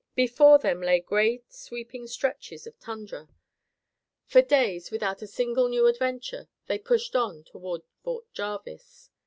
[0.15, 3.29] Before them lay great sweeping stretches of tundra.
[4.25, 9.11] For days, without a single new adventure, they pushed on toward Fort Jarvis.